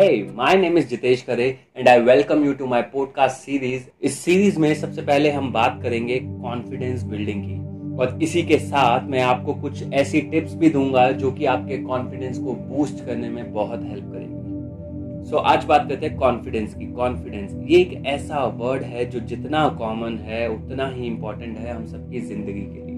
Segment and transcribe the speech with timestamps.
[0.00, 4.18] Hey, my name is Jitesh करे and I welcome you to my podcast series इस
[4.18, 7.54] series में सबसे पहले हम बात करेंगे कॉन्फिडेंस बिल्डिंग की।
[7.96, 12.38] और इसी के साथ मैं आपको कुछ ऐसी टिप्स भी दूँगा जो कि आपके कॉन्फिडेंस
[12.38, 16.86] को बूस्ट करने में बहुत हेल्प करेंगी। सो so, आज बात करते हैं कॉन्फिडेंस की।
[16.86, 21.86] कॉन्फिडेंस ये एक ऐसा वर्ड है जो जितना कॉमन है उतना ही इम्पोर्टेंट है हम
[21.86, 22.96] सबकी ज़िंदगी के लिए।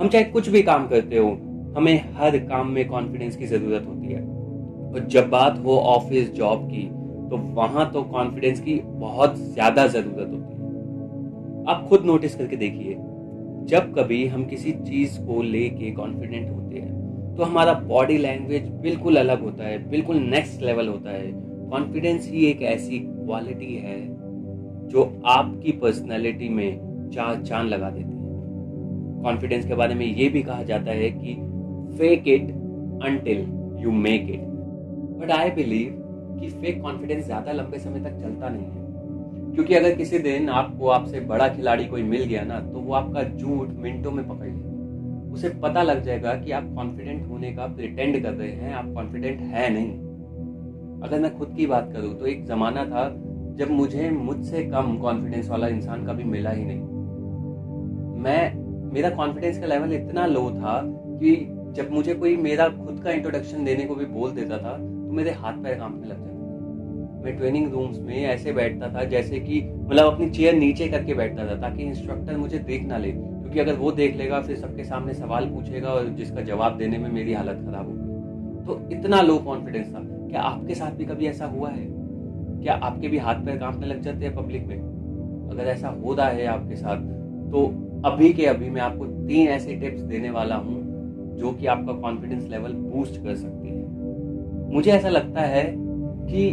[0.00, 1.28] हम चाहे कुछ भी काम करते हो
[1.76, 4.35] हमें हर काम में कॉन्फिडेंस की ज़रूरत होती है।
[4.96, 6.82] और जब बात हो ऑफ़िस जॉब की
[7.30, 12.94] तो वहाँ तो कॉन्फिडेंस की बहुत ज़्यादा ज़रूरत होती है। आप खुद नोटिस करके देखिए,
[13.68, 19.16] जब कभी हम किसी चीज़ को लेके कॉन्फिडेंट होते हैं तो हमारा बॉडी लैंग्वेज बिल्कुल
[19.16, 21.32] अलग होता है, बिल्कुल नेक्स्ट लेवल होता है।
[21.70, 23.98] कॉन्फिडेंस ही एक ऐसी क्वालिटी है,
[24.88, 30.42] जो आपकी पर्सनैलिटी में चार चाँद लगा देती है। कॉन्फिडेंस के बारे में ये भी
[30.42, 31.34] कहा जाता है कि
[31.98, 32.50] fake it
[33.04, 33.46] until
[33.82, 34.54] you make it
[35.16, 36.02] but I believe
[36.40, 38.84] कि फेक कॉन्फिडेंस ज़्यादा लंबे समय तक चलता नहीं है।
[39.54, 43.22] क्योंकि अगर किसी दिन आपको आपसे बड़ा खिलाड़ी कोई मिल गया ना तो वो आपका
[43.22, 48.22] झूठ मिनटों में पकड़ लेगा। उसे पता लग जाएगा कि आप कॉन्फिडेंट होने का प्रिटेंड
[48.22, 49.90] कर रहे हैं, आप कॉन्फिडेंट है नहीं।
[51.02, 53.08] अगर मैं खुद की बात करूँ तो एक जमाना था
[53.56, 56.80] जब मुझे मुझसे कम कॉन्फिडेंस वाला इंसान कभी मिला ही नहीं।
[58.20, 61.34] मैं, मेरा कॉन्फिडेंस का लेवल इतना लो था कि
[61.76, 65.30] जब मुझे कोई मेरा खुद का इंट्रोडक्शन देने को भी बोल देता था तो मेरे
[65.30, 66.36] हाथ पैर कांपने लग जाते
[67.24, 71.46] मैं ट्रेनिंग रूम्स में ऐसे बैठता था, जैसे कि मतलब अपनी चेयर नीचे करके बैठता
[71.46, 75.14] था, ताकि इंस्ट्रक्टर मुझे देख ना ले। क्योंकि अगर वो देख लेगा, फिर सबके सामने
[75.14, 79.94] सवाल पूछेगा और जिसका जवाब देने में मेरी हालत खराब होगी। तो इतना लो कॉन्फिडेंस
[79.94, 81.86] था। क्या आपके साथ भी कभी ऐसा हुआ है?
[82.62, 84.78] क्या आपके भी हाथ पैर कांपने लग जाते हैं पब्लिक में?
[85.50, 86.96] अगर ऐसा हो रहा है आपके साथ
[87.50, 87.66] तो
[88.04, 90.85] अभी के अभी मैं आपको तीन ऐसे टिप्स देने वाला हूँ
[91.36, 96.50] जो कि आपका कॉन्फिडेंस लेवल बूस्ट कर सकती है। मुझे ऐसा लगता है कि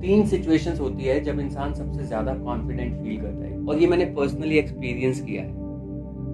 [0.00, 4.04] तीन सिचुएशंस होती है जब इंसान सबसे ज़्यादा कॉन्फिडेंट फील करता है। और ये मैंने
[4.04, 5.52] पर्सनली एक्सपीरियंस किया है।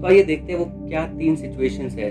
[0.00, 2.10] तो आइए देखते हैं वो क्या तीन सिचुएशंस है।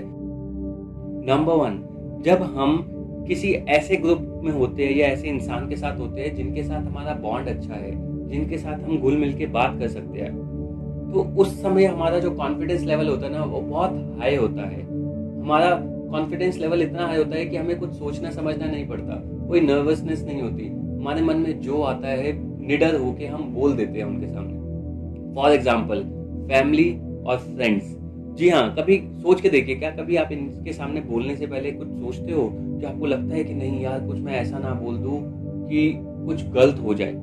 [1.26, 1.82] नंबर वन
[2.24, 2.84] जब हम
[3.28, 6.82] किसी ऐसे ग्रुप में होते हैं या ऐसे इंसान के साथ होते हैं जिनके साथ
[6.82, 7.90] हमारा बॉन्ड अच्छा है,
[8.28, 10.34] जिनके साथ हम घुल मिल बात कर सकते हैं
[11.12, 14.80] तो उस समय हमारा जो कॉन्फिडेंस लेवल होता है ना, वो बहुत हाई होता है।
[15.46, 15.68] हमारा
[16.10, 19.14] कॉन्फिडेंस लेवल इतना हाई होता है कि हमें कुछ सोचना समझना नहीं पड़ता।
[19.48, 22.32] कोई नर्वसनेस नहीं होती। हमारे मन में जो आता है
[22.66, 26.02] निडर होके हम बोल देते हैं उनके सामने। फॉर एग्ज़ाम्पल
[26.48, 26.90] फैमिली
[27.26, 27.94] और फ्रेंड्स
[28.36, 31.88] जी हाँ कभी सोच के देखिए क्या कभी आप इनके सामने बोलने से पहले कुछ
[31.88, 35.20] सोचते हो कि आपको लगता है कि नहीं यार कुछ मैं ऐसा ना बोल दूँ
[35.68, 35.92] कि
[36.26, 37.14] कुछ गलत हो जाए?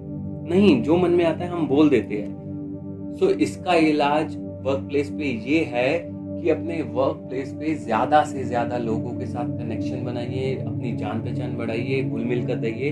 [0.49, 4.87] नहीं जो मन में आता है हम बोल देते हैं। सो so, इसका इलाज वर्क
[4.89, 6.12] प्लेस पे ये है
[6.43, 11.21] कि अपने वर्क प्लेस पे ज़्यादा से ज़्यादा लोगों के साथ कनेक्शन बनाइए, अपनी जान
[11.21, 12.91] पहचान बढ़ाइए घुल मिल कर रहिए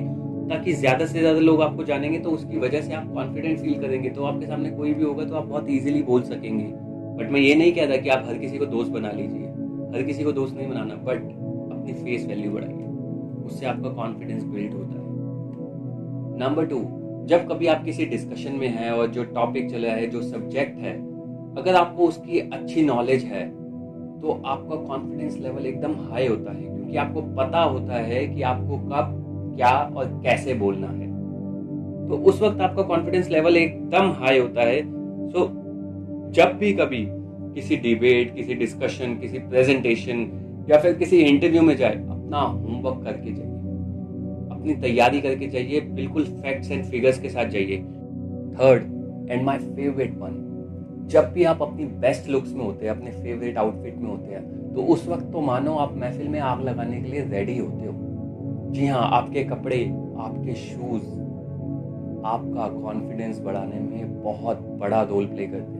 [0.49, 4.09] ताकि ज़्यादा से ज़्यादा लोग आपको जानेंगे तो उसकी वजह से आप कॉन्फिडेंट फील करेंगे
[4.09, 6.63] तो आपके सामने कोई भी होगा तो आप बहुत ईजिली बोल सकेंगे।
[7.17, 9.47] बट मैं ये नहीं कह रहा कि आप हर किसी को दोस्त बना लीजिए,
[9.93, 11.29] हर किसी को दोस्त नहीं बनाना बट
[11.71, 12.87] अपनी फेस वैल्यू बढ़ाइए,
[13.45, 16.81] उससे आपका कॉन्फिडेंस बिल्ड होता है। नंबर टू
[17.27, 20.99] जब कभी आप किसी डिस्कशन में हैं और जो टॉपिक चल है, जो सब्जेक्ट है
[21.57, 23.45] अगर आपको उसकी अच्छी नॉलेज है
[24.21, 28.77] तो आपका कॉन्फिडेंस लेवल एकदम हाई होता है क्योंकि आपको पता होता है कि आपको
[28.77, 29.17] कब
[29.55, 31.09] क्या और कैसे बोलना है।
[32.09, 35.49] तो उस वक्त आपका कॉन्फिडेंस लेवल एकदम हाई होता है। सो so,
[36.35, 37.05] जब भी कभी
[37.55, 40.19] किसी डिबेट किसी डिस्कशन किसी प्रेजेंटेशन
[40.69, 43.49] या फिर किसी इंटरव्यू में जाए अपना होमवर्क करके जाइए।
[44.51, 47.77] अपनी तैयारी करके जाइए बिल्कुल फैक्ट्स एंड फिगर्स के साथ जाइए।
[48.55, 50.39] Third and my favourite one
[51.07, 54.73] जब भी आप अपनी बेस्ट लुक्स में होते हैं, अपने फेवरेट आउटफिट में होते हैं
[54.73, 57.93] तो उस वक्त तो मानो आप महफिल में आग लगाने के लिए रेडी होते हो।
[58.71, 59.83] जी हाँ आपके कपड़े,
[60.19, 61.03] आपके शूज़
[62.25, 65.79] आपका कॉन्फिडेंस बढ़ाने में बहुत बड़ा रोल प्ले करते हैं।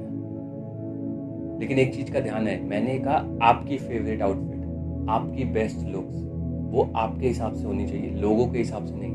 [1.59, 6.19] लेकिन एक चीज़ का ध्यान है, मैंने कहा आपकी फेवरेट आउटफिट आपकी बेस्ट लुक्स
[6.71, 9.11] वो आपके हिसाब से होनी चाहिए, लोगों के हिसाब से नहीं।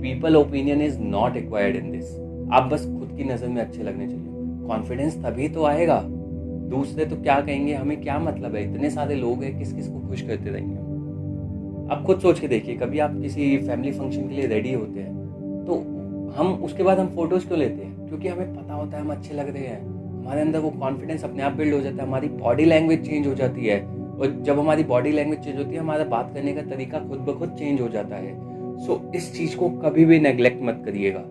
[0.00, 2.14] People opinion is not acquired in this
[2.52, 4.25] आप बस खुद की नज़र में अच्छे लगने चाहिए।
[4.66, 6.02] कॉन्फिडेंस तभी तो आएगा।
[6.70, 7.74] दूसरे तो क्या कहेंगे?
[7.74, 8.62] हमें क्या मतलब है?
[8.64, 10.84] इतने सारे लोग हैं किस किस को खुश करते रहेंगे
[11.94, 15.64] आप खुद सोच के देखिए कभी आप किसी फैमिली फ़ंक्शन के लिए रेडी होते हैं
[15.66, 15.74] तो
[16.36, 18.08] हम उसके बाद हम फ़ोटोज़ क्यों लेते हैं?
[18.08, 19.80] क्योंकि हमें पता होता है हम अच्छे लग रहे हैं।
[20.16, 23.34] हमारे अंदर वो कॉन्फिडेंस अपने आप बिल्ड हो जाता है हमारी बॉडी लैंग्वेज चेंज हो
[23.34, 23.80] जाती है।
[24.16, 27.38] और जब हमारी बॉडी लैंग्वेज चेंज होती है हमारा बात करने का तरीका खुद ब
[27.38, 28.34] खुद चेंज हो जाता है।
[28.78, 31.24] सो so, इस चीज़ को कभी भी नेग्लेक्ट मत करिएगा।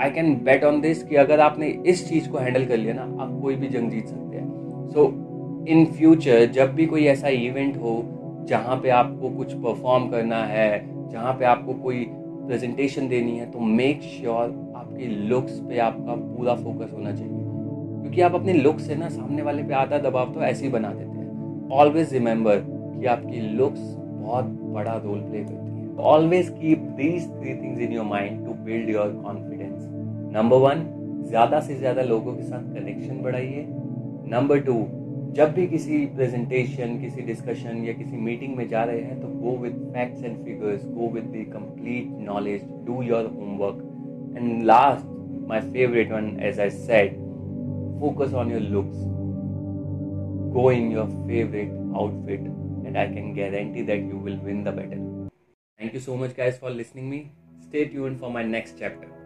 [0.00, 3.02] I can bet on this कि अगर आपने इस चीज़ को हैंडल कर लिया ना,
[3.02, 4.48] आप कोई भी जंग जीत सकते हैं।
[4.88, 5.20] सो
[5.68, 8.04] इन फ्यूचर जब भी कोई ऐसा इवेंट हो,
[8.48, 12.06] जहाँ पे आपको कुछ परफॉर्म करना है, जहाँ पे आपको कोई
[12.46, 17.38] प्रेजेंटेशन देनी है तो मेक श्योर sure आपकी लुक्स पे आपका पूरा फोकस होना चाहिए।
[18.02, 20.88] क्योंकि आप अपने लुक्स से ना, सामने वाले पे आधा दबाव तो ऐसे ही बना
[20.88, 22.56] देते हैं। ऑलवेज रिमेंबर
[23.00, 27.92] कि आपकी लुक्स बहुत बड़ा रोल प्ले करती है। Always keep these three things in
[27.92, 29.88] your mind to build your confidence
[30.36, 30.84] number one
[31.28, 33.66] ज़्यादा से ज़्यादा लोगों के साथ कनेक्शन बढ़ाइए।
[34.30, 34.76] नंबर टू
[35.36, 39.56] जब भी किसी प्रेजेंटेशन किसी डिस्कशन या किसी मीटिंग में जा रहे हैं तो go
[39.62, 45.06] with facts and figures go with the complete knowledge do your homework and last
[45.48, 47.22] my favourite one as I said
[47.98, 48.96] focus on your looks.
[50.54, 52.42] Go in your favorite outfit,
[52.84, 55.03] and i can guarantee that you will win the battle.
[55.78, 57.32] Thank you so much guys for listening me.
[57.60, 59.23] Stay tuned for my next chapter